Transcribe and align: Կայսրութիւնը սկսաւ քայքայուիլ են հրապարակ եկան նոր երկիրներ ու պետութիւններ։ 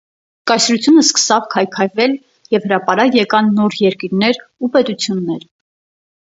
Կայսրութիւնը 0.51 1.01
սկսաւ 1.07 1.43
քայքայուիլ 1.51 2.15
են 2.59 2.63
հրապարակ 2.63 3.19
եկան 3.19 3.53
նոր 3.59 3.77
երկիրներ 3.83 4.41
ու 4.41 4.73
պետութիւններ։ 4.79 5.47